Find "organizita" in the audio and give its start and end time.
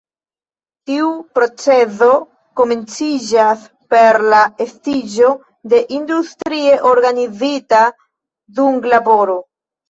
6.95-7.85